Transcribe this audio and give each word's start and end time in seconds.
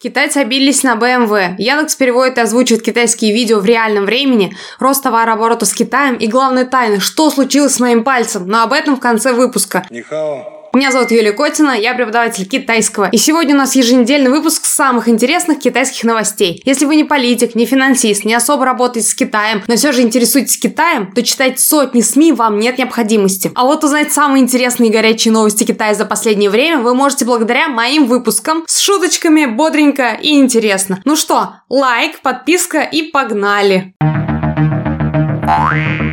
Китайцы 0.00 0.38
обиделись 0.38 0.84
на 0.84 0.94
BMW. 0.94 1.56
Яндекс 1.58 1.96
переводит 1.96 2.38
и 2.38 2.40
озвучивает 2.40 2.84
китайские 2.84 3.34
видео 3.34 3.58
в 3.58 3.64
реальном 3.64 4.04
времени, 4.04 4.56
рост 4.78 5.02
товарооборота 5.02 5.66
с 5.66 5.74
Китаем 5.74 6.14
и 6.14 6.28
главная 6.28 6.66
тайна, 6.66 7.00
что 7.00 7.30
случилось 7.30 7.74
с 7.74 7.80
моим 7.80 8.04
пальцем. 8.04 8.46
Но 8.46 8.62
об 8.62 8.72
этом 8.72 8.94
в 8.94 9.00
конце 9.00 9.32
выпуска. 9.32 9.84
Нихао. 9.90 10.57
Меня 10.78 10.92
зовут 10.92 11.10
Юлия 11.10 11.32
Котина, 11.32 11.72
я 11.72 11.92
преподаватель 11.92 12.46
китайского. 12.46 13.08
И 13.10 13.16
сегодня 13.16 13.56
у 13.56 13.58
нас 13.58 13.74
еженедельный 13.74 14.30
выпуск 14.30 14.64
самых 14.64 15.08
интересных 15.08 15.58
китайских 15.58 16.04
новостей. 16.04 16.62
Если 16.64 16.84
вы 16.84 16.94
не 16.94 17.02
политик, 17.02 17.56
не 17.56 17.66
финансист, 17.66 18.24
не 18.24 18.32
особо 18.32 18.64
работаете 18.64 19.08
с 19.08 19.12
Китаем, 19.12 19.64
но 19.66 19.74
все 19.74 19.90
же 19.90 20.02
интересуетесь 20.02 20.56
Китаем, 20.56 21.10
то 21.10 21.20
читать 21.24 21.58
сотни 21.58 22.00
СМИ 22.00 22.30
вам 22.30 22.60
нет 22.60 22.78
необходимости. 22.78 23.50
А 23.56 23.64
вот 23.64 23.82
узнать 23.82 24.12
самые 24.12 24.44
интересные 24.44 24.90
и 24.90 24.92
горячие 24.92 25.32
новости 25.32 25.64
Китая 25.64 25.96
за 25.96 26.06
последнее 26.06 26.48
время 26.48 26.78
вы 26.78 26.94
можете 26.94 27.24
благодаря 27.24 27.66
моим 27.66 28.06
выпускам 28.06 28.62
с 28.68 28.78
шуточками, 28.78 29.46
бодренько 29.46 30.16
и 30.22 30.36
интересно. 30.36 31.00
Ну 31.04 31.16
что, 31.16 31.54
лайк, 31.68 32.20
подписка 32.20 32.82
и 32.82 33.02
погнали! 33.02 33.96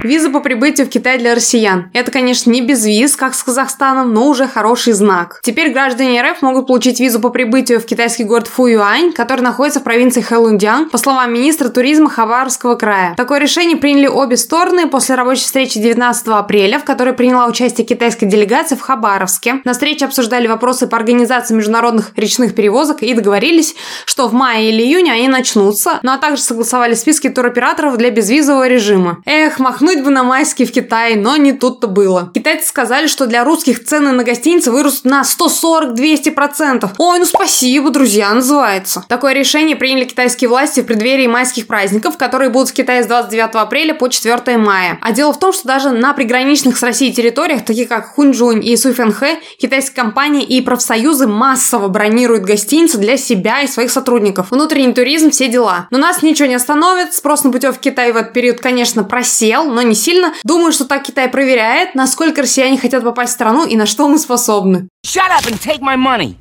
Виза 0.04 0.30
по 0.30 0.40
прибытию 0.40 0.88
в 0.88 0.90
Китай 0.90 1.18
для 1.18 1.36
россиян. 1.36 1.90
Это, 1.94 2.12
конечно, 2.12 2.52
не 2.52 2.62
без 2.62 2.86
виз, 2.86 3.16
как 3.16 3.34
с 3.34 3.44
Казахстаном, 3.44 4.14
но 4.14 4.28
уже 4.28 4.48
хороший 4.48 4.94
знак. 4.94 5.40
Теперь 5.44 5.72
граждане 5.72 6.22
РФ 6.22 6.42
могут 6.42 6.68
получить 6.68 7.00
визу 7.00 7.20
по 7.20 7.30
прибытию 7.30 7.80
в 7.80 7.86
китайский 7.86 8.24
город 8.24 8.48
Фуюань, 8.48 9.12
который 9.12 9.42
находится 9.42 9.80
в 9.80 9.84
провинции 9.84 10.22
Хэлунцзян, 10.22 10.90
по 10.90 10.98
словам 10.98 11.34
министра 11.34 11.70
туризма 11.70 12.10
Хабаровского 12.10 12.76
края. 12.76 13.14
Такое 13.18 13.40
решение 13.40 13.78
приняли 13.78 14.08
обе 14.08 14.38
стороны 14.38 14.88
после 14.88 15.16
рабочей 15.16 15.44
встречи 15.44 15.80
19 15.80 16.28
апреля, 16.28 16.80
в 16.80 16.86
которой 16.86 17.14
приняла 17.14 17.48
участие 17.48 17.86
китайская 17.86 18.28
делегация 18.28 18.78
в 18.78 18.82
Хабаровске. 18.82 19.62
На 19.66 19.74
встрече 19.74 20.06
обсуждали 20.06 20.48
вопросы 20.48 20.88
по 20.88 20.98
организации 20.98 21.56
международных 21.56 22.12
речных 22.16 22.56
перевозок 22.56 23.04
и 23.04 23.14
договорились, 23.14 23.76
что 24.06 24.28
в 24.28 24.34
мае 24.34 24.70
или 24.70 24.84
июне 24.84 25.12
они 25.12 25.28
начнутся, 25.28 26.00
ну 26.04 26.12
а 26.12 26.18
также 26.18 26.42
согласовали 26.42 26.94
списки 26.94 27.30
туроператоров 27.30 27.98
для 27.98 28.12
безвизового 28.12 28.68
режима. 28.68 29.18
Эх, 29.26 29.58
махнуть 29.58 30.04
бы 30.04 30.12
на 30.12 30.24
майские 30.24 30.68
в 30.68 30.72
Китае, 30.72 31.16
но 31.16 31.36
не 31.36 31.52
тут-то 31.52 31.88
было. 31.88 32.32
Китайцы 32.34 32.68
сказали, 32.68 33.08
что 33.08 33.26
для 33.26 33.44
русских 33.44 33.84
цены 33.84 34.12
на 34.12 34.24
гостиницы 34.24 34.72
вырастут 34.72 35.06
на 35.06 35.24
140-200%. 35.24 36.92
Ой, 37.00 37.20
ну 37.20 37.26
спасибо, 37.26 37.90
друзья, 37.90 38.32
называется. 38.34 39.04
Такое 39.08 39.34
решение 39.34 39.76
приняли 39.76 40.06
китайские 40.06 40.50
власти 40.50 40.82
в 40.82 40.86
преддверии 40.86 41.26
майских 41.26 41.66
праздников, 41.66 42.18
которые 42.18 42.52
будут 42.52 42.70
в 42.70 42.74
Китае 42.74 43.04
с 43.04 43.08
29 43.08 43.56
апреля 43.56 43.96
по 43.96 44.10
4 44.10 44.58
мая. 44.58 45.00
А 45.02 45.12
дело 45.12 45.34
в 45.34 45.40
том, 45.40 45.54
что 45.54 45.68
даже 45.68 45.90
на 45.90 46.14
приграничных 46.14 46.78
с 46.78 46.84
Россией 46.84 47.12
территориях, 47.12 47.66
таких 47.66 47.90
как 47.90 48.14
Хунчжунь 48.14 48.64
и 48.64 48.78
Суйфэнхэ, 48.78 49.40
китайские 49.58 49.96
компании 49.96 50.44
и 50.44 50.62
профсоюзы 50.62 51.26
массово 51.26 51.88
бронируют 51.88 52.44
гостиницы 52.44 53.00
для 53.00 53.18
себя 53.18 53.62
и 53.62 53.68
своих 53.68 53.90
сотрудников. 53.90 54.52
Внутренний 54.52 54.94
туризм, 54.94 55.32
все 55.32 55.48
дела. 55.48 55.88
Но 55.90 55.98
нас 55.98 56.22
ничего 56.22 56.48
не 56.48 56.56
остановит. 56.56 57.14
Спрос 57.14 57.44
на 57.44 57.52
путевки 57.52 57.76
в 57.76 57.80
Китай 57.80 58.12
в 58.12 58.18
этот 58.18 58.34
период, 58.34 58.60
конечно, 58.60 59.04
просел, 59.16 59.64
но 59.64 59.82
не 59.82 59.96
сильно. 59.96 60.34
Думаю, 60.44 60.74
что 60.74 60.84
так 60.84 61.04
Китай 61.04 61.30
проверяет, 61.30 61.96
насколько 61.96 62.42
россияне 62.42 62.78
хотят 62.78 63.02
попасть 63.02 63.32
в 63.32 63.36
страну 63.36 63.66
и 63.66 63.78
на 63.78 63.86
что 63.86 64.10
мы 64.10 64.18
способны. 64.18 64.90
Shut 65.08 65.30
up 65.32 65.50
and 65.50 65.58
take 65.58 65.80
my 65.80 65.96
money. 65.96 66.36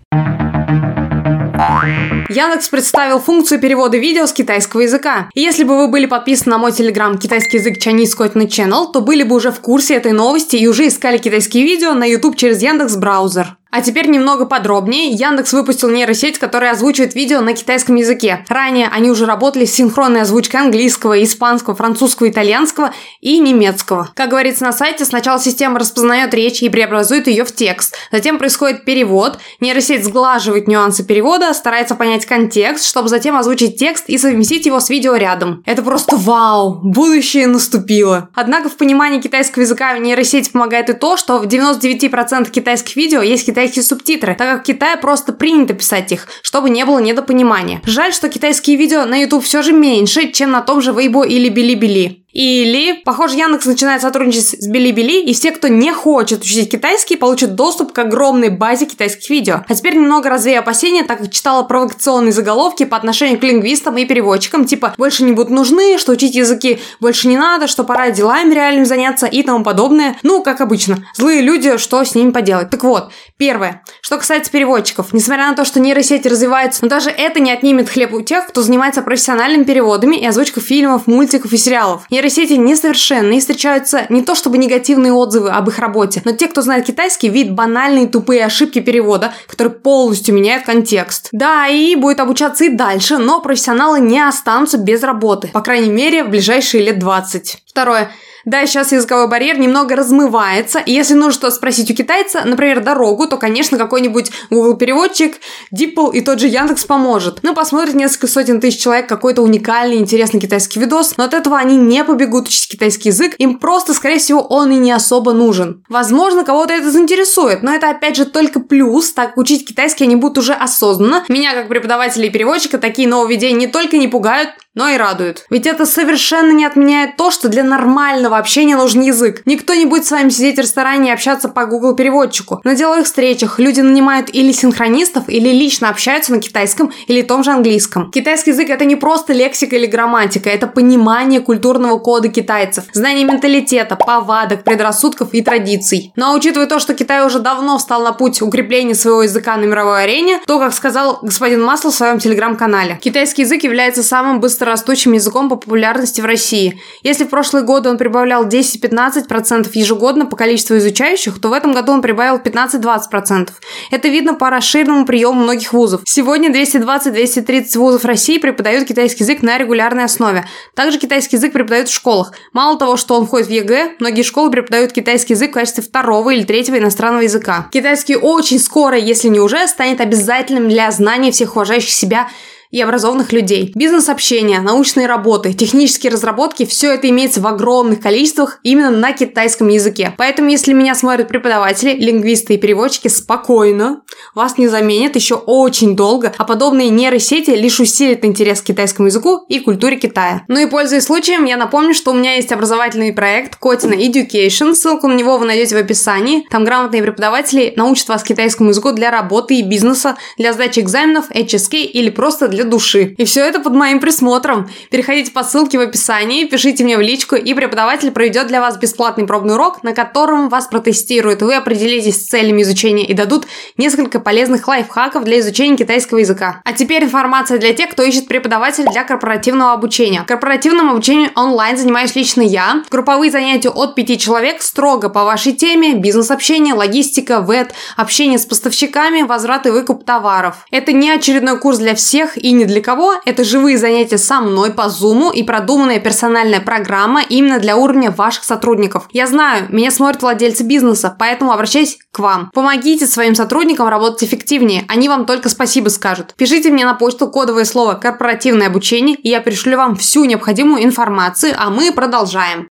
Яндекс 2.28 2.69
представил 2.69 3.20
функцию 3.20 3.61
перевода 3.61 3.97
видео 3.97 4.27
с 4.27 4.33
китайского 4.33 4.81
языка. 4.81 5.28
И 5.34 5.41
если 5.41 5.62
бы 5.62 5.77
вы 5.77 5.86
были 5.86 6.06
подписаны 6.06 6.50
на 6.50 6.58
мой 6.58 6.72
телеграм 6.72 7.16
«Китайский 7.16 7.58
язык 7.58 7.78
Chinese 7.78 8.19
Cotton 8.19 8.48
Channel», 8.48 8.91
то 8.92 9.00
были 9.00 9.22
бы 9.22 9.36
уже 9.36 9.53
в 9.53 9.61
курсе 9.61 9.94
этой 9.94 10.11
новости 10.11 10.56
и 10.56 10.66
уже 10.66 10.88
искали 10.88 11.19
китайские 11.19 11.62
видео 11.62 11.94
на 11.94 12.05
YouTube 12.05 12.36
через 12.36 12.61
Яндекс 12.61 12.97
браузер. 12.97 13.56
А 13.75 13.80
теперь 13.80 14.06
немного 14.06 14.47
подробнее. 14.47 15.11
Яндекс 15.11 15.53
выпустил 15.53 15.91
нейросеть, 15.91 16.39
которая 16.39 16.70
озвучивает 16.70 17.17
видео 17.17 17.41
на 17.41 17.55
китайском 17.55 17.97
языке. 17.97 18.44
Ранее 18.48 18.86
они 18.86 19.11
уже 19.11 19.27
работали 19.27 19.64
с 19.64 19.75
синхронной 19.75 20.20
озвучкой 20.20 20.61
английского, 20.61 21.20
испанского, 21.25 21.75
французского, 21.75 22.31
итальянского 22.31 22.94
и 23.20 23.41
немецкого. 23.41 24.12
Как 24.14 24.31
говорится 24.31 24.62
на 24.62 24.72
сайте, 24.72 25.05
сначала 25.05 25.41
система 25.41 25.81
распознает 25.81 26.32
речь 26.34 26.62
и 26.62 26.69
преобразует 26.69 27.26
ее 27.26 27.44
в 27.44 27.53
текст. 27.53 27.97
Затем 28.12 28.38
происходит 28.38 28.84
перевод. 28.84 29.41
Нейросеть 29.59 30.04
сглаживает 30.04 30.69
нюансы 30.69 31.03
перевода, 31.03 31.53
старается 31.53 31.97
понять 31.97 32.26
контекст, 32.26 32.87
чтобы 32.87 33.09
затем 33.09 33.37
озвучить 33.37 33.76
текст 33.76 34.04
и 34.06 34.19
совместить 34.19 34.66
его 34.66 34.78
с 34.78 34.88
видео 34.88 35.16
рядом. 35.16 35.65
Это 35.66 35.82
просто 35.82 36.16
вау! 36.16 36.78
Будущее 36.81 37.49
наступило. 37.49 38.28
Однако 38.34 38.69
в 38.69 38.76
понимании 38.76 39.20
китайского 39.20 39.65
языка 39.65 39.99
нейросеть 39.99 40.53
помогает 40.53 40.91
и 40.91 40.93
то, 40.93 41.16
что 41.16 41.41
в 41.41 41.47
99% 41.47 42.49
китайских 42.53 42.94
видео 42.94 43.20
есть 43.20 43.44
китайский 43.44 43.63
китайские 43.64 43.82
субтитры, 43.82 44.34
так 44.34 44.56
как 44.56 44.60
в 44.60 44.66
Китае 44.66 44.97
просто 44.97 45.32
принято 45.32 45.75
писать 45.75 46.12
их, 46.12 46.26
чтобы 46.42 46.70
не 46.70 46.84
было 46.84 46.98
недопонимания. 46.98 47.80
Жаль, 47.86 48.12
что 48.12 48.28
китайские 48.28 48.76
видео 48.76 49.04
на 49.06 49.16
YouTube 49.22 49.44
все 49.44 49.62
же 49.62 49.72
меньше, 49.72 50.32
чем 50.32 50.50
на 50.50 50.60
том 50.60 50.82
же 50.82 50.91
Weibo 50.91 51.26
или 51.26 51.48
Билибили. 51.48 52.24
Или, 52.34 53.00
похоже, 53.05 53.37
Яндекс 53.37 53.65
начинает 53.65 54.03
сотрудничать 54.03 54.61
с 54.61 54.67
Билибили, 54.67 55.22
и 55.22 55.33
все, 55.33 55.53
кто 55.53 55.69
не 55.69 55.93
хочет 55.93 56.43
учить 56.43 56.71
китайский, 56.71 57.15
получат 57.15 57.55
доступ 57.55 57.93
к 57.93 57.99
огромной 58.00 58.49
базе 58.49 58.87
китайских 58.87 59.31
видео. 59.31 59.65
А 59.69 59.75
теперь 59.75 59.95
немного 59.95 60.28
развею 60.28 60.59
опасения, 60.59 61.05
так 61.05 61.21
как 61.21 61.31
читала 61.31 61.62
провокационные 61.62 62.33
заголовки 62.33 62.84
по 62.84 62.97
отношению 62.97 63.39
к 63.39 63.44
лингвистам 63.44 63.97
и 63.99 64.05
переводчикам, 64.05 64.65
типа 64.65 64.94
«больше 64.99 65.23
не 65.23 65.31
будут 65.33 65.50
нужны», 65.50 65.97
что 65.97 66.11
учить 66.11 66.34
языки 66.34 66.81
больше 66.99 67.28
не 67.28 67.39
надо, 67.39 67.69
что 67.69 67.84
пора 67.84 68.11
делами 68.11 68.53
реальными 68.53 68.84
заняться 68.84 69.27
и 69.27 69.44
тому 69.44 69.62
подобное. 69.62 70.17
Ну, 70.25 70.43
как 70.43 70.61
обычно, 70.61 71.06
злые 71.17 71.41
люди, 71.41 71.77
что 71.78 72.03
с 72.03 72.17
ними 72.17 72.33
поделать. 72.33 72.69
Так 72.69 72.83
вот, 72.83 73.12
первое. 73.37 73.83
Что 74.00 74.19
касается 74.19 74.50
переводчиков, 74.50 75.12
несмотря 75.12 75.50
на 75.50 75.55
то, 75.55 75.65
что 75.65 75.78
нейросети 75.78 76.27
развиваются, 76.27 76.81
но 76.83 76.89
даже 76.89 77.11
это 77.11 77.39
не 77.39 77.53
отнимет 77.53 77.89
хлеб 77.89 78.12
у 78.12 78.23
тех, 78.23 78.49
кто 78.49 78.61
занимается 78.61 79.03
профессиональными 79.03 79.62
переводами 79.62 80.17
и 80.17 80.27
озвучкой 80.27 80.65
фильмов, 80.65 81.06
мультиков 81.06 81.53
и 81.53 81.56
сериалов 81.56 82.03
нейросети 82.25 82.55
несовершенны 82.55 83.37
и 83.37 83.41
встречаются 83.41 84.07
не 84.09 84.23
то 84.23 84.35
чтобы 84.35 84.59
негативные 84.59 85.12
отзывы 85.12 85.51
об 85.51 85.69
их 85.69 85.79
работе, 85.79 86.23
но 86.25 86.33
те, 86.33 86.49
кто 86.49 86.62
знает 86.62 86.87
китайский, 86.87 87.29
видят 87.29 87.53
банальные 87.53 88.09
тупые 88.09 88.45
ошибки 88.45 88.81
перевода, 88.81 89.35
которые 89.47 89.75
полностью 89.75 90.35
меняют 90.35 90.65
контекст. 90.65 91.29
Да, 91.33 91.69
и 91.69 91.95
будет 91.97 92.21
обучаться 92.21 92.65
и 92.65 92.71
дальше, 92.71 93.19
но 93.19 93.41
профессионалы 93.41 94.01
не 94.01 94.21
останутся 94.21 94.79
без 94.79 95.03
работы, 95.03 95.49
по 95.49 95.61
крайней 95.61 95.91
мере, 95.91 96.25
в 96.25 96.31
ближайшие 96.31 96.83
лет 96.85 96.99
20. 96.99 97.62
Второе. 97.67 98.11
Да, 98.44 98.66
сейчас 98.66 98.93
языковой 98.93 99.28
барьер 99.28 99.59
немного 99.59 99.97
размывается, 99.97 100.82
если 100.84 101.15
нужно 101.15 101.32
что-то 101.32 101.55
спросить 101.55 101.91
у 101.91 101.94
китайца, 101.94 102.43
например, 102.44 102.82
дорогу, 102.82 103.27
то, 103.27 103.37
конечно, 103.37 103.78
какой-нибудь 103.78 104.31
Google 104.50 104.77
переводчик, 104.77 105.37
DeepL 105.75 106.12
и 106.12 106.21
тот 106.21 106.41
же 106.41 106.49
Яндекс 106.49 106.84
поможет. 106.84 107.38
Ну, 107.43 107.55
посмотрит 107.55 107.94
несколько 107.94 108.27
сотен 108.27 108.60
тысяч 108.60 108.81
человек 108.81 109.09
какой-то 109.09 109.43
уникальный, 109.43 109.97
интересный 109.97 110.41
китайский 110.41 110.81
видос, 110.81 111.16
но 111.16 111.25
от 111.25 111.34
этого 111.34 111.56
они 111.56 111.77
не 111.77 112.05
побегут 112.05 112.49
учить 112.49 112.69
китайский 112.69 113.09
язык, 113.09 113.34
им 113.38 113.59
просто, 113.59 113.94
скорее 113.94 114.19
всего, 114.19 114.43
он 114.43 114.71
и 114.72 114.76
не 114.76 114.93
особо 114.93 115.32
нужен. 115.32 115.82
Возможно, 115.88 116.44
кого-то 116.44 116.72
это 116.75 116.91
заинтересует, 116.91 117.62
но 117.62 117.75
это, 117.75 117.91
опять 117.91 118.16
же, 118.16 118.26
только 118.26 118.61
плюс, 118.61 119.12
так 119.12 119.37
учить 119.37 119.66
китайский 119.66 120.05
они 120.05 120.16
будут 120.16 120.38
уже 120.38 120.53
осознанно. 120.53 121.25
Меня, 121.28 121.55
как 121.55 121.69
преподавателя 121.69 122.26
и 122.26 122.31
переводчика, 122.31 122.78
такие 122.78 123.09
нововведения 123.09 123.59
не 123.59 123.66
только 123.66 123.97
не 123.97 124.09
пугают, 124.09 124.50
но 124.75 124.89
и 124.89 124.97
радуют. 124.97 125.45
Ведь 125.51 125.67
это 125.67 125.87
совершенно 125.87 126.53
не 126.53 126.65
отменяет 126.65 127.17
то, 127.17 127.31
что 127.31 127.49
для 127.49 127.62
нормального 127.62 128.39
общения 128.39 128.77
нужен 128.77 129.03
язык. 129.03 129.43
Никто 129.45 129.75
не 129.75 129.87
будет 129.87 130.05
с 130.05 130.11
вами 130.11 130.29
сидеть 130.29 130.57
в 130.57 130.61
ресторане 130.61 131.11
и 131.11 131.12
общаться 131.12 131.49
по 131.49 131.67
Google 131.67 131.95
переводчику. 131.95 132.61
На 132.65 132.75
деловых 132.75 133.07
встречах 133.07 133.59
люди 133.59 133.81
нанимают 133.81 134.29
или 134.33 134.53
синхронистов, 134.53 135.29
или 135.29 135.49
лично 135.51 135.89
общаются 135.89 136.33
на 136.33 136.41
китайском 136.41 136.93
или 137.07 137.23
том 137.23 137.45
же 137.45 137.53
английском. 137.53 138.11
Китайский 138.11 138.51
язык 138.51 138.71
это 138.71 138.85
не 138.85 138.97
просто 138.97 139.33
лексика 139.33 139.77
или 139.77 139.87
грамматика, 139.87 140.51
это 140.51 140.67
понимание 140.67 141.41
культурного 141.41 141.99
кода 141.99 142.29
китайцев, 142.29 142.85
знание 142.93 143.25
менталитета, 143.25 143.97
повадок, 143.97 144.65
предрассудков 144.65 145.33
и 145.33 145.43
традиций. 145.43 146.12
Ну, 146.17 146.27
а 146.27 146.35
учитывая 146.35 146.67
то, 146.67 146.79
что 146.79 146.95
Китай 146.95 147.25
уже 147.25 147.39
давно 147.39 147.79
встал 147.79 148.03
на 148.03 148.12
путь 148.12 148.43
укрепления 148.43 148.95
своего 148.95 149.23
языка 149.23 149.56
на 149.56 149.65
мировой 149.65 150.05
арене, 150.05 150.41
то, 150.47 150.59
как 150.59 150.75
сказал 150.75 151.19
господин 151.23 151.62
Масло 151.62 151.91
в 151.91 151.95
своем 151.95 152.19
телеграм-канале, 152.19 152.99
китайский 153.03 153.43
язык 153.43 153.62
является 153.62 154.03
самым 154.03 154.41
быстро 154.64 154.70
растущим 154.70 155.12
языком 155.12 155.49
по 155.49 155.56
популярности 155.56 156.20
в 156.20 156.25
России. 156.25 156.81
Если 157.02 157.25
в 157.25 157.28
прошлые 157.28 157.64
годы 157.64 157.88
он 157.88 157.99
прибавлял 157.99 158.46
10-15% 158.46 159.69
ежегодно 159.75 160.26
по 160.26 160.37
количеству 160.37 160.76
изучающих, 160.76 161.40
то 161.40 161.49
в 161.49 161.52
этом 161.52 161.72
году 161.72 161.93
он 161.93 162.02
прибавил 162.02 162.38
15-20%. 162.38 163.50
Это 163.90 164.08
видно 164.08 164.34
по 164.34 164.50
расширенному 164.50 165.05
приему 165.05 165.43
многих 165.43 165.72
вузов. 165.72 166.00
Сегодня 166.05 166.50
220-230 166.50 167.78
вузов 167.78 168.05
России 168.05 168.38
преподают 168.38 168.88
китайский 168.88 169.25
язык 169.25 169.43
на 169.43 169.58
регулярной 169.58 170.05
основе. 170.05 170.44
Также 170.75 170.99
китайский 170.99 171.37
язык 171.37 171.52
преподают 171.52 171.88
в 171.88 171.94
школах. 171.94 172.32
Мало 172.52 172.78
того, 172.78 172.96
что 172.96 173.17
он 173.17 173.26
входит 173.26 173.49
в 173.49 173.50
ЕГЭ, 173.50 173.96
многие 174.00 174.22
школы 174.22 174.50
преподают 174.50 174.93
китайский 174.93 175.34
язык 175.34 175.50
в 175.50 175.55
качестве 175.55 175.82
второго 175.82 176.31
или 176.31 176.44
третьего 176.44 176.78
иностранного 176.78 177.22
языка. 177.22 177.69
Китайский 177.70 178.17
очень 178.17 178.58
скоро, 178.58 178.96
если 178.96 179.28
не 179.28 179.40
уже, 179.40 179.67
станет 179.69 180.00
обязательным 180.00 180.69
для 180.69 180.90
знания 180.90 181.31
всех 181.31 181.56
уважающих 181.56 181.93
себя 181.93 182.28
и 182.75 182.81
образованных 182.81 183.32
людей. 183.32 183.71
Бизнес-общение, 183.76 184.61
научные 184.61 185.06
работы, 185.06 185.53
технические 185.53 186.11
разработки– 186.11 186.65
все 186.67 186.93
это 186.93 187.09
имеется 187.09 187.41
в 187.41 187.47
огромных 187.47 188.00
количествах 188.00 188.59
именно 188.65 188.91
на 188.91 189.12
китайском 189.12 189.69
языке. 189.69 190.12
Поэтому, 190.19 190.49
если 190.49 190.73
меня 190.73 190.97
смотрят 190.97 191.29
преподаватели, 191.29 191.93
лингвисты 191.93 192.55
и 192.55 192.59
переводчики, 192.59 193.06
спокойно, 193.06 194.00
вас 194.35 194.59
не 194.59 194.67
заменят 194.67 195.15
еще 195.15 195.37
очень 195.37 195.94
долго, 195.94 196.35
а 196.37 196.43
подобные 196.43 196.88
нейросети 196.88 197.50
лишь 197.50 197.79
усилят 197.79 198.25
интерес 198.25 198.61
к 198.61 198.65
китайскому 198.65 199.06
языку 199.06 199.44
и 199.49 199.61
культуре 199.61 199.97
Китая. 199.97 200.43
Ну 200.49 200.59
и 200.59 200.67
пользуясь 200.67 201.05
случаем, 201.05 201.44
я 201.44 201.56
напомню, 201.56 201.94
что 201.94 202.11
у 202.11 202.15
меня 202.15 202.35
есть 202.35 202.50
образовательный 202.50 203.12
проект 203.12 203.55
Котина 203.55 203.94
Education, 203.94 204.75
ссылку 204.75 205.06
на 205.06 205.15
него 205.15 205.38
вы 205.38 205.47
найдете 205.47 205.77
в 205.77 205.79
описании. 205.79 206.44
Там 206.50 206.65
грамотные 206.65 207.05
преподаватели 207.05 207.73
научат 207.77 208.09
вас 208.09 208.25
китайскому 208.25 208.70
языку 208.70 208.91
для 208.91 209.12
работы 209.12 209.61
и 209.61 209.62
бизнеса, 209.62 210.17
для 210.38 210.53
сдачи 210.53 210.81
экзаменов, 210.81 211.31
HSK 211.31 211.77
или 211.82 212.11
просто 212.11 212.49
для 212.49 212.63
души. 212.64 213.14
И 213.19 213.25
все 213.25 213.44
это 213.44 213.61
под 213.61 213.75
моим 213.75 214.00
присмотром. 214.00 214.69
Переходите 214.90 215.31
по 215.31 215.43
ссылке 215.43 215.78
в 215.78 215.81
описании, 215.81 216.44
пишите 216.44 216.84
мне 216.84 216.96
в 216.96 217.00
личку, 217.00 217.37
и 217.37 217.55
преподаватель 217.55 218.11
проведет 218.11 218.46
для 218.46 218.61
вас 218.61 218.76
бесплатный 218.76 219.26
пробный 219.26 219.55
урок, 219.55 219.82
на 219.82 219.93
котором 219.93 220.49
вас 220.49 220.66
протестируют. 220.66 221.43
Вы 221.43 221.55
определитесь 221.55 222.16
с 222.16 222.28
целями 222.28 222.62
изучения 222.62 223.05
и 223.06 223.14
дадут 223.14 223.46
несколько 223.76 224.20
полезных 224.20 224.66
лайфхаков 224.69 225.25
для 225.25 225.40
изучения 225.40 225.76
китайского 225.76 226.19
языка. 226.19 226.61
А 226.64 226.72
теперь 226.72 227.05
информация 227.05 227.58
для 227.58 227.72
тех, 227.72 227.90
кто 227.90 228.02
ищет 228.02 228.26
преподавателя 228.28 228.90
для 228.90 229.05
корпоративного 229.05 229.72
обучения. 229.72 230.25
Корпоративным 230.26 230.90
обучением 230.90 231.31
онлайн 231.37 231.76
занимаюсь 231.76 232.14
лично 232.14 232.43
я. 232.43 232.82
Групповые 232.90 233.31
занятия 233.31 233.70
от 233.70 233.94
5 233.94 234.20
человек 234.20 234.62
строго 234.62 235.08
по 235.08 235.25
вашей 235.25 235.52
теме, 235.52 235.94
бизнес-общение, 235.94 236.75
логистика, 236.75 237.40
веб, 237.40 237.69
общение 237.96 238.38
с 238.38 238.46
поставщиками, 238.46 239.22
возврат 239.22 239.67
и 239.67 239.70
выкуп 239.70 240.05
товаров. 240.05 240.64
Это 240.70 240.93
не 240.93 241.10
очередной 241.10 241.58
курс 241.58 241.78
для 241.78 241.94
всех 241.94 242.37
и 242.37 242.52
ни 242.55 242.65
для 242.65 242.81
кого, 242.81 243.15
это 243.25 243.45
живые 243.45 243.79
занятия 243.79 244.19
со 244.19 244.41
мной 244.41 244.73
по 244.73 244.83
Zoom 244.83 245.33
и 245.33 245.43
продуманная 245.43 246.01
персональная 246.01 246.61
программа 246.61 247.23
именно 247.23 247.59
для 247.59 247.77
уровня 247.77 248.11
ваших 248.11 248.45
сотрудников. 248.45 249.09
Я 249.12 249.27
знаю, 249.27 249.67
меня 249.69 249.91
смотрят 249.91 250.23
владельцы 250.23 250.65
бизнеса, 250.65 251.15
поэтому 251.19 251.53
обращаюсь 251.53 251.99
к 252.12 252.19
вам. 252.19 252.51
Помогите 252.55 253.06
своим 253.06 253.35
сотрудникам 253.35 253.89
работать 253.89 254.25
эффективнее, 254.25 254.85
они 254.89 255.09
вам 255.09 255.27
только 255.27 255.49
спасибо 255.49 255.89
скажут. 255.89 256.35
Пишите 256.37 256.71
мне 256.71 256.85
на 256.85 256.95
почту 256.95 257.29
кодовое 257.29 257.65
слово 257.65 257.95
«корпоративное 257.95 258.69
обучение», 258.69 259.17
и 259.17 259.29
я 259.29 259.41
пришлю 259.41 259.77
вам 259.77 259.97
всю 259.97 260.25
необходимую 260.25 260.85
информацию, 260.85 261.55
а 261.59 261.71
мы 261.71 261.93
продолжаем. 261.93 262.69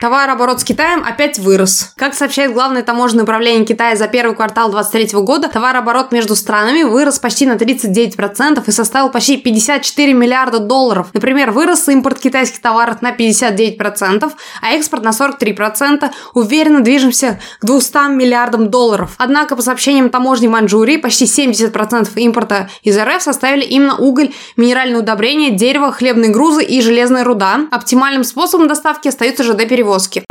Товарооборот 0.00 0.60
с 0.60 0.64
Китаем 0.64 1.02
опять 1.04 1.38
вырос. 1.38 1.92
Как 1.96 2.14
сообщает 2.14 2.52
Главное 2.52 2.82
таможенное 2.82 3.24
управление 3.24 3.64
Китая 3.64 3.96
за 3.96 4.08
первый 4.08 4.34
квартал 4.34 4.70
2023 4.70 5.20
года, 5.20 5.48
товарооборот 5.48 6.12
между 6.12 6.34
странами 6.34 6.82
вырос 6.82 7.18
почти 7.18 7.46
на 7.46 7.52
39% 7.52 8.62
и 8.66 8.70
составил 8.70 9.10
почти 9.10 9.36
54 9.36 10.12
миллиарда 10.12 10.58
долларов. 10.60 11.08
Например, 11.12 11.50
вырос 11.50 11.88
импорт 11.88 12.20
китайских 12.20 12.60
товаров 12.60 13.02
на 13.02 13.12
59%, 13.12 14.32
а 14.62 14.70
экспорт 14.74 15.02
на 15.02 15.10
43%. 15.10 16.10
Уверенно 16.34 16.80
движемся 16.80 17.38
к 17.60 17.64
200 17.64 18.12
миллиардам 18.14 18.70
долларов. 18.70 19.14
Однако, 19.18 19.56
по 19.56 19.62
сообщениям 19.62 20.10
таможни 20.10 20.48
Маньчжурии, 20.48 20.96
почти 20.96 21.24
70% 21.24 22.10
импорта 22.16 22.70
из 22.82 22.96
РФ 22.98 23.22
составили 23.22 23.64
именно 23.64 23.96
уголь, 23.96 24.32
минеральные 24.56 25.00
удобрения, 25.00 25.50
дерево, 25.50 25.92
хлебные 25.92 26.30
грузы 26.30 26.64
и 26.64 26.80
железная 26.80 27.24
руда. 27.24 27.66
Оптимальным 27.70 28.24
способом 28.24 28.68
доставки 28.68 29.08
остается 29.18 29.42
ЖД-перевозки. 29.42 30.22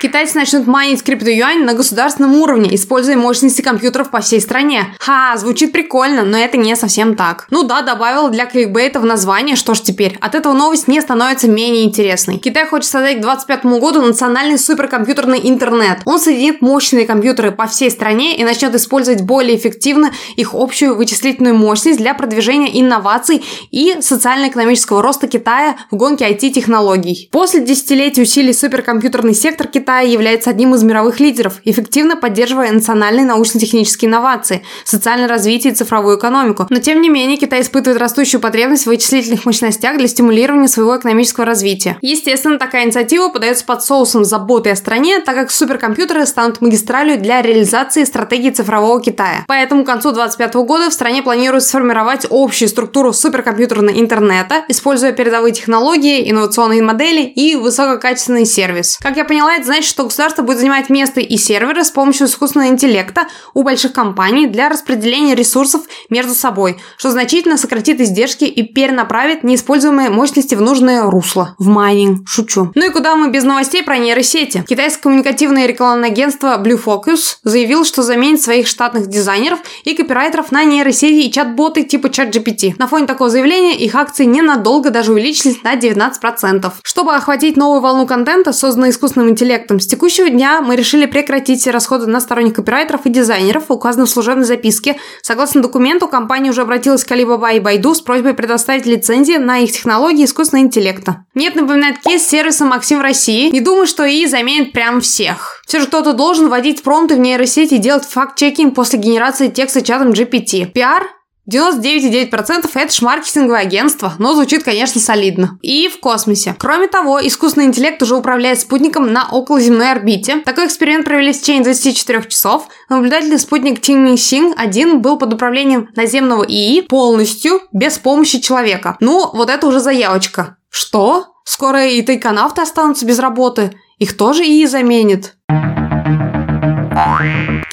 Китайцы 0.00 0.36
начнут 0.36 0.66
майнить 0.66 1.02
криптоюань 1.02 1.64
на 1.64 1.74
государственном 1.74 2.34
уровне, 2.36 2.74
используя 2.74 3.16
мощности 3.16 3.62
компьютеров 3.62 4.10
по 4.10 4.20
всей 4.20 4.40
стране. 4.40 4.94
Ха, 4.98 5.36
звучит 5.36 5.72
прикольно, 5.72 6.24
но 6.24 6.36
это 6.36 6.56
не 6.56 6.74
совсем 6.76 7.16
так. 7.16 7.46
Ну 7.50 7.62
да, 7.62 7.82
добавил 7.82 8.28
для 8.28 8.46
кликбейта 8.46 9.00
в 9.00 9.04
название, 9.04 9.56
что 9.56 9.74
ж 9.74 9.80
теперь. 9.80 10.18
От 10.20 10.34
этого 10.34 10.52
новость 10.52 10.88
не 10.88 11.00
становится 11.00 11.48
менее 11.48 11.84
интересной. 11.84 12.38
Китай 12.38 12.66
хочет 12.66 12.90
создать 12.90 13.18
к 13.18 13.20
2025 13.20 13.80
году 13.80 14.02
национальный 14.02 14.58
суперкомпьютерный 14.58 15.40
интернет. 15.42 16.00
Он 16.04 16.18
соединит 16.18 16.60
мощные 16.60 17.06
компьютеры 17.06 17.52
по 17.52 17.66
всей 17.66 17.90
стране 17.90 18.36
и 18.36 18.44
начнет 18.44 18.74
использовать 18.74 19.22
более 19.22 19.56
эффективно 19.56 20.10
их 20.36 20.54
общую 20.54 20.96
вычислительную 20.96 21.54
мощность 21.54 21.98
для 21.98 22.14
продвижения 22.14 22.80
инноваций 22.80 23.44
и 23.70 23.96
социально-экономического 24.00 25.02
роста 25.02 25.28
Китая 25.28 25.76
в 25.90 25.96
гонке 25.96 26.28
IT-технологий. 26.30 27.28
После 27.30 27.60
десятилетий 27.60 28.22
усилий 28.22 28.52
суперкомпьютерный 28.52 29.34
сектор 29.34 29.66
Китая 29.66 29.83
является 30.00 30.50
одним 30.50 30.74
из 30.74 30.82
мировых 30.82 31.20
лидеров, 31.20 31.60
эффективно 31.64 32.16
поддерживая 32.16 32.72
национальные 32.72 33.26
научно-технические 33.26 34.08
инновации, 34.08 34.62
социальное 34.84 35.28
развитие 35.28 35.72
и 35.72 35.76
цифровую 35.76 36.18
экономику. 36.18 36.66
Но 36.70 36.80
тем 36.80 37.00
не 37.00 37.08
менее, 37.08 37.36
Китай 37.36 37.62
испытывает 37.62 38.00
растущую 38.00 38.40
потребность 38.40 38.84
в 38.84 38.88
вычислительных 38.88 39.44
мощностях 39.44 39.96
для 39.98 40.08
стимулирования 40.08 40.68
своего 40.68 40.96
экономического 40.96 41.46
развития. 41.46 41.98
Естественно, 42.00 42.58
такая 42.58 42.84
инициатива 42.84 43.28
подается 43.28 43.64
под 43.64 43.82
соусом 43.82 44.24
заботы 44.24 44.70
о 44.70 44.76
стране, 44.76 45.20
так 45.20 45.34
как 45.34 45.50
суперкомпьютеры 45.50 46.26
станут 46.26 46.60
магистралью 46.60 47.18
для 47.20 47.42
реализации 47.42 48.04
стратегии 48.04 48.50
цифрового 48.50 49.00
Китая. 49.00 49.44
Поэтому 49.46 49.84
к 49.84 49.86
концу 49.86 50.12
2025 50.12 50.54
года 50.66 50.90
в 50.90 50.92
стране 50.92 51.22
планируют 51.22 51.64
сформировать 51.64 52.26
общую 52.30 52.68
структуру 52.68 53.12
суперкомпьютерного 53.12 53.98
интернета, 53.98 54.64
используя 54.68 55.12
передовые 55.12 55.52
технологии, 55.52 56.30
инновационные 56.30 56.82
модели 56.82 57.22
и 57.22 57.56
высококачественный 57.56 58.46
сервис. 58.46 58.98
Как 59.00 59.16
я 59.16 59.24
поняла, 59.24 59.54
это 59.54 59.66
значит, 59.74 59.90
что 59.90 60.04
государство 60.04 60.42
будет 60.42 60.58
занимать 60.58 60.88
место 60.88 61.20
и 61.20 61.36
серверы 61.36 61.82
с 61.82 61.90
помощью 61.90 62.28
искусственного 62.28 62.68
интеллекта 62.68 63.26
у 63.54 63.64
больших 63.64 63.92
компаний 63.92 64.46
для 64.46 64.68
распределения 64.68 65.34
ресурсов 65.34 65.82
между 66.10 66.32
собой, 66.32 66.76
что 66.96 67.10
значительно 67.10 67.56
сократит 67.56 68.00
издержки 68.00 68.44
и 68.44 68.62
перенаправит 68.62 69.42
неиспользуемые 69.42 70.10
мощности 70.10 70.54
в 70.54 70.60
нужное 70.60 71.02
русло. 71.02 71.56
В 71.58 71.66
майнинг. 71.66 72.28
Шучу. 72.28 72.70
Ну 72.76 72.86
и 72.86 72.90
куда 72.90 73.16
мы 73.16 73.30
без 73.30 73.42
новостей 73.42 73.82
про 73.82 73.98
нейросети? 73.98 74.64
Китайское 74.68 75.02
коммуникативное 75.02 75.66
рекламное 75.66 76.10
агентство 76.10 76.56
Blue 76.62 76.80
Focus 76.80 77.38
заявил, 77.42 77.84
что 77.84 78.04
заменит 78.04 78.40
своих 78.40 78.68
штатных 78.68 79.08
дизайнеров 79.08 79.58
и 79.82 79.94
копирайтеров 79.94 80.52
на 80.52 80.62
нейросети 80.62 81.26
и 81.26 81.32
чат-боты 81.32 81.82
типа 81.82 82.06
ChatGPT. 82.06 82.74
На 82.78 82.86
фоне 82.86 83.08
такого 83.08 83.28
заявления 83.28 83.76
их 83.76 83.96
акции 83.96 84.24
ненадолго 84.24 84.90
даже 84.90 85.10
увеличились 85.10 85.64
на 85.64 85.74
19%. 85.74 86.70
Чтобы 86.84 87.16
охватить 87.16 87.56
новую 87.56 87.80
волну 87.80 88.06
контента, 88.06 88.52
созданную 88.52 88.92
искусственным 88.92 89.30
интеллектом, 89.30 89.63
с 89.68 89.86
текущего 89.86 90.28
дня 90.30 90.60
мы 90.60 90.76
решили 90.76 91.06
прекратить 91.06 91.66
расходы 91.66 92.06
на 92.06 92.20
сторонних 92.20 92.54
копирайтеров 92.54 93.06
и 93.06 93.10
дизайнеров, 93.10 93.64
указанных 93.70 94.08
в 94.08 94.12
служебной 94.12 94.44
записке. 94.44 94.96
Согласно 95.22 95.62
документу, 95.62 96.08
компания 96.08 96.50
уже 96.50 96.62
обратилась 96.62 97.04
к 97.04 97.12
Alibaba 97.12 97.56
и 97.56 97.60
Байду 97.60 97.94
с 97.94 98.00
просьбой 98.00 98.34
предоставить 98.34 98.86
лицензии 98.86 99.36
на 99.36 99.58
их 99.58 99.72
технологии 99.72 100.24
искусственного 100.24 100.66
интеллекта. 100.66 101.24
Нет, 101.34 101.54
напоминает 101.54 101.98
кейс 101.98 102.22
сервиса 102.26 102.64
Максим 102.64 102.98
в 102.98 103.02
России. 103.02 103.50
Не 103.50 103.60
думаю, 103.60 103.86
что 103.86 104.06
ИИ 104.08 104.26
заменит 104.26 104.72
прям 104.72 105.00
всех. 105.00 105.62
Все 105.66 105.80
же 105.80 105.86
кто-то 105.86 106.12
должен 106.12 106.48
вводить 106.48 106.82
промпты 106.82 107.16
в 107.16 107.18
нейросети 107.18 107.74
и 107.74 107.78
делать 107.78 108.04
факт-чекинг 108.04 108.74
после 108.74 108.98
генерации 108.98 109.48
текста 109.48 109.82
чатом 109.82 110.10
GPT. 110.10 110.66
Пиар? 110.66 111.04
99,9% 111.50 112.70
это 112.74 112.92
ж 112.92 113.54
агентство, 113.54 114.14
но 114.18 114.34
звучит, 114.34 114.62
конечно, 114.62 115.00
солидно. 115.00 115.58
И 115.60 115.88
в 115.88 116.00
космосе. 116.00 116.56
Кроме 116.58 116.88
того, 116.88 117.24
искусственный 117.26 117.66
интеллект 117.66 118.02
уже 118.02 118.16
управляет 118.16 118.60
спутником 118.60 119.12
на 119.12 119.28
околоземной 119.28 119.92
орбите. 119.92 120.36
Такой 120.38 120.66
эксперимент 120.66 121.04
провели 121.04 121.32
в 121.32 121.40
течение 121.40 121.64
24 121.64 122.24
часов. 122.24 122.68
Наблюдательный 122.88 123.38
спутник 123.38 123.80
Тинмин 123.80 124.16
Синг 124.16 124.54
1 124.58 125.00
был 125.00 125.18
под 125.18 125.34
управлением 125.34 125.90
наземного 125.96 126.44
ИИ 126.44 126.80
полностью 126.80 127.60
без 127.72 127.98
помощи 127.98 128.40
человека. 128.40 128.96
Ну, 129.00 129.30
вот 129.32 129.50
это 129.50 129.66
уже 129.66 129.80
заявочка. 129.80 130.56
Что? 130.70 131.26
Скоро 131.44 131.86
и 131.86 132.00
тайконавты 132.00 132.62
останутся 132.62 133.04
без 133.04 133.18
работы? 133.18 133.78
Их 133.98 134.16
тоже 134.16 134.44
ИИ 134.44 134.64
заменит? 134.64 135.34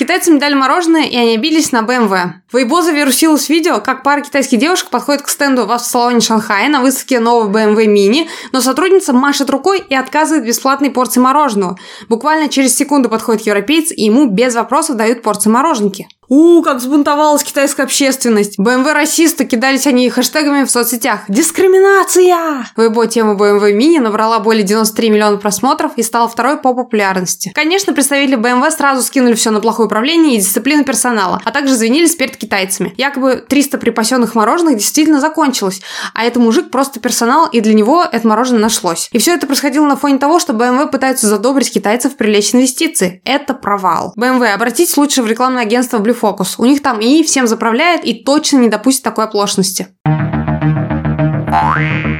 Китайцам 0.01 0.39
дали 0.39 0.55
мороженое, 0.55 1.03
и 1.03 1.15
они 1.15 1.35
обиделись 1.35 1.71
на 1.71 1.83
BMW. 1.83 2.31
Weibo 2.51 2.81
завирусилось 2.81 3.49
видео, 3.49 3.81
как 3.81 4.01
пара 4.01 4.21
китайских 4.21 4.57
девушек 4.57 4.89
подходит 4.89 5.21
к 5.21 5.29
стенду 5.29 5.67
в 5.67 5.71
автосалоне 5.71 6.21
Шанхая 6.21 6.69
на 6.69 6.81
выставке 6.81 7.19
нового 7.19 7.55
BMW 7.55 7.85
Mini, 7.85 8.27
но 8.51 8.61
сотрудница 8.61 9.13
машет 9.13 9.51
рукой 9.51 9.83
и 9.87 9.93
отказывает 9.93 10.43
бесплатной 10.43 10.89
порции 10.89 11.19
мороженого. 11.19 11.77
Буквально 12.09 12.49
через 12.49 12.75
секунду 12.75 13.09
подходит 13.09 13.45
европеец, 13.45 13.91
и 13.91 14.05
ему 14.05 14.25
без 14.25 14.55
вопросов 14.55 14.97
дают 14.97 15.21
порцию 15.21 15.53
мороженки. 15.53 16.07
У, 16.33 16.61
как 16.61 16.77
взбунтовалась 16.77 17.43
китайская 17.43 17.83
общественность. 17.83 18.57
BMW 18.57 18.93
расисты 18.93 19.43
кидались 19.43 19.85
они 19.85 20.09
хэштегами 20.09 20.63
в 20.63 20.71
соцсетях. 20.71 21.23
Дискриминация! 21.27 22.69
Weibo 22.77 23.05
тема 23.05 23.33
BMW 23.33 23.77
Mini 23.77 23.99
набрала 23.99 24.39
более 24.39 24.63
93 24.63 25.09
миллиона 25.09 25.35
просмотров 25.35 25.91
и 25.97 26.03
стала 26.03 26.29
второй 26.29 26.55
по 26.55 26.73
популярности. 26.73 27.51
Конечно, 27.53 27.91
представители 27.91 28.37
BMW 28.37 28.71
сразу 28.71 29.01
скинули 29.01 29.33
все 29.33 29.51
на 29.51 29.59
плохое 29.59 29.87
управление 29.87 30.37
и 30.37 30.39
дисциплину 30.39 30.85
персонала, 30.85 31.41
а 31.43 31.51
также 31.51 31.73
извинились 31.73 32.15
перед 32.15 32.37
китайцами. 32.37 32.93
Якобы 32.95 33.43
300 33.45 33.77
припасенных 33.77 34.33
мороженых 34.33 34.77
действительно 34.77 35.19
закончилось, 35.19 35.81
а 36.13 36.23
это 36.23 36.39
мужик 36.39 36.71
просто 36.71 37.01
персонал, 37.01 37.49
и 37.51 37.59
для 37.59 37.73
него 37.73 38.05
это 38.09 38.25
мороженое 38.25 38.61
нашлось. 38.61 39.09
И 39.11 39.17
все 39.17 39.33
это 39.33 39.47
происходило 39.47 39.85
на 39.85 39.97
фоне 39.97 40.17
того, 40.17 40.39
что 40.39 40.53
BMW 40.53 40.89
пытаются 40.89 41.27
задобрить 41.27 41.73
китайцев 41.73 42.15
привлечь 42.15 42.55
инвестиции. 42.55 43.21
Это 43.25 43.53
провал. 43.53 44.13
BMW, 44.17 44.53
обратитесь 44.53 44.95
лучше 44.95 45.23
в 45.23 45.27
рекламное 45.27 45.63
агентство 45.63 45.99
Blue 45.99 46.20
автофокус. 46.21 46.59
У 46.59 46.65
них 46.65 46.81
там 46.81 46.99
и 46.99 47.23
всем 47.23 47.47
заправляет 47.47 48.05
и 48.05 48.13
точно 48.13 48.57
не 48.57 48.69
допустит 48.69 49.03
такой 49.03 49.25
оплошности. 49.25 49.87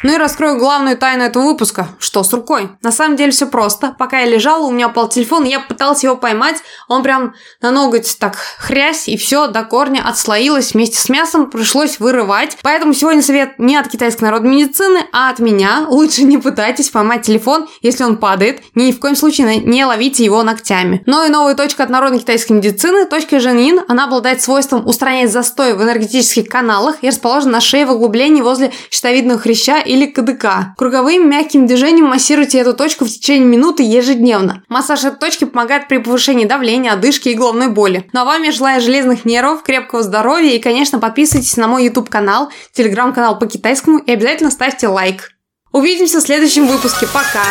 Ну 0.04 0.14
и 0.14 0.18
раскрою 0.18 0.58
главную 0.58 0.98
тайну 0.98 1.24
этого 1.24 1.44
выпуска. 1.44 1.90
Что 2.00 2.24
с 2.24 2.34
рукой? 2.34 2.70
На 2.82 2.92
самом 2.92 3.18
деле 3.18 3.32
все 3.32 3.46
просто. 3.46 3.96
Пока 4.00 4.20
я 4.20 4.26
лежала, 4.26 4.66
у 4.66 4.72
меня 4.72 4.88
упал 4.88 5.10
телефон, 5.10 5.44
я 5.44 5.60
пыталась 5.60 6.04
его 6.04 6.16
поймать. 6.16 6.58
Он 6.88 7.04
прям 7.04 7.36
на 7.62 7.72
ноготь 7.72 8.18
так 8.20 8.36
хрясь, 8.58 9.08
и 9.08 9.16
все 9.16 9.48
до 9.48 9.64
корня 9.64 10.04
отслоилось 10.04 10.74
вместе 10.74 10.98
с 10.98 11.08
мясом. 11.10 11.52
Пришлось 11.52 12.00
вырывать. 12.00 12.58
Поэтому 12.64 12.94
сегодня 12.94 13.22
совет 13.22 13.60
не 13.60 13.78
от 13.78 13.90
китайской 13.90 14.24
народной 14.24 14.56
медицины, 14.56 15.02
а 15.12 15.30
от 15.30 15.40
меня. 15.40 15.86
Лучше 15.88 16.24
не 16.24 16.40
пытайтесь 16.40 16.90
поймать 16.90 17.22
телефон, 17.22 17.68
если 17.82 18.04
он 18.04 18.18
падает. 18.18 18.64
Ни 18.74 18.92
в 18.92 19.00
коем 19.00 19.16
случае 19.16 19.58
не 19.58 19.86
ловите 19.86 20.26
его 20.26 20.42
ногтями. 20.42 21.04
Но 21.06 21.26
и 21.26 21.30
новая 21.30 21.54
точка 21.54 21.84
от 21.84 21.90
народной 21.90 22.20
китайской 22.20 22.54
медицины, 22.54 23.06
точка 23.06 23.40
Женин, 23.40 23.82
она 23.88 24.06
обладает 24.06 24.42
свойством 24.42 24.88
устранять 24.88 25.32
застой 25.32 25.74
в 25.74 25.82
энергетических 25.84 26.48
каналах 26.50 26.96
и 27.02 27.08
расположена 27.08 27.52
на 27.52 27.62
шее 27.62 27.86
в 27.86 27.92
углублении 27.92 28.42
возле 28.42 28.72
щитовидного 28.90 29.40
хряща 29.40 29.80
или 29.92 30.06
КДК. 30.06 30.74
Круговым 30.78 31.30
мягким 31.30 31.68
движением 31.68 32.06
массируйте 32.06 32.60
эту 32.60 32.74
точку 32.74 33.04
в 33.04 33.10
течение 33.10 33.46
минуты 33.46 33.84
ежедневно. 33.84 34.64
Массаж 34.70 35.04
этой 35.04 35.20
точки 35.20 35.44
помогает 35.44 35.90
при 35.90 35.98
повышении 35.98 36.46
давления, 36.46 36.94
одышки 36.94 37.28
и 37.28 37.34
головной 37.34 37.68
боли. 37.68 38.10
Ну 38.14 38.22
а 38.22 38.26
вам 38.26 38.44
я 38.44 38.54
желаю 38.54 38.80
железных 38.80 39.26
нервов, 39.26 39.64
крепкого 39.64 40.02
здоровья 40.02 40.52
и, 40.52 40.60
конечно, 40.60 41.00
подписывайтесь 41.00 41.58
на 41.58 41.68
мой 41.68 41.86
YouTube 41.86 42.10
канал, 42.10 42.50
телеграм-канал 42.72 43.38
по 43.38 43.48
китайскому 43.48 43.98
и 43.98 44.12
обязательно 44.12 44.50
ставьте 44.50 44.88
лайк. 44.88 45.32
Увидимся 45.74 46.20
в 46.20 46.24
следующем 46.24 46.68
выпуске. 46.68 47.06
Пока! 47.08 47.44